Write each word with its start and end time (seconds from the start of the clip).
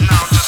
now 0.00 0.26
just 0.30 0.45